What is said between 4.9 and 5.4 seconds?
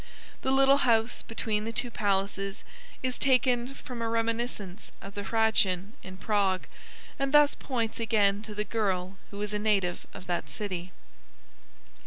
of the